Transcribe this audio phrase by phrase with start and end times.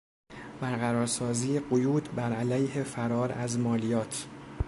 [0.61, 4.27] برقرارسازی قیود بر علیه فرار از مالیات